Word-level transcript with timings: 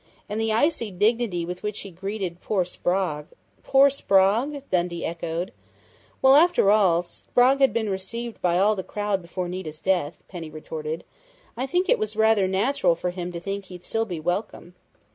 And 0.27 0.41
the 0.41 0.51
icy 0.51 0.89
dignity 0.89 1.45
with 1.45 1.61
which 1.61 1.81
he 1.81 1.91
greeted 1.91 2.41
poor 2.41 2.65
Sprague" 2.65 3.27
"Poor 3.63 3.87
Sprague?" 3.91 4.63
Dundee 4.71 5.05
echoed. 5.05 5.53
"Well, 6.23 6.33
after 6.35 6.71
all, 6.71 7.03
Sprague 7.03 7.59
had 7.61 7.71
been 7.71 7.87
received 7.87 8.41
by 8.41 8.57
all 8.57 8.75
the 8.75 8.81
crowd 8.81 9.21
before 9.21 9.47
Nita's 9.47 9.79
death," 9.79 10.23
Penny 10.27 10.49
retorted. 10.49 11.03
"I 11.55 11.67
think 11.67 11.87
it 11.87 11.99
was 11.99 12.15
rather 12.15 12.47
natural 12.47 12.95
for 12.95 13.11
him 13.11 13.31
to 13.33 13.39
think 13.39 13.65
he'd 13.65 13.83
still 13.83 14.05
be 14.05 14.19
welcome. 14.19 14.73